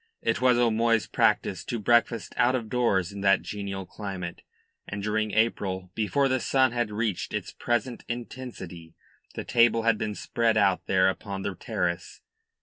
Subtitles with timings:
[0.23, 4.41] It was O'Moy's practice to breakfast out of doors in that genial climate,
[4.87, 8.95] and during April, before the sun had reached its present intensity,
[9.35, 12.21] the table had been spread out there upon the terrace.